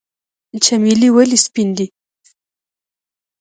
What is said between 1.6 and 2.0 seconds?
دی؟